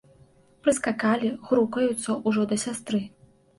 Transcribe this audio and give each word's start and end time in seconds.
Прыскакалі, 0.67 1.29
грукаюцца 1.51 2.19
ўжо 2.27 2.49
да 2.55 2.61
сястры. 2.65 3.05